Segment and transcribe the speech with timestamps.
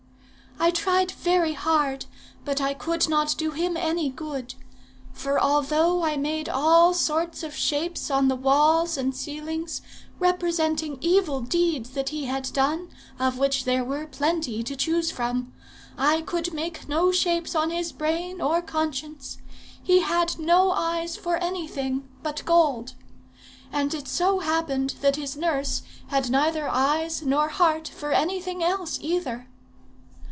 [0.63, 2.05] "I tried very hard,
[2.45, 4.53] but I could not do him any good.
[5.11, 9.67] For although I made all sorts of shapes on the walls and ceiling,
[10.19, 15.51] representing evil deeds that he had done, of which there were plenty to choose from,
[15.97, 19.39] I could make no shapes on his brain or conscience.
[19.81, 22.93] He had no eyes for anything but gold.
[23.73, 28.99] And it so happened that his nurse had neither eyes nor heart for anything else
[29.01, 29.47] either.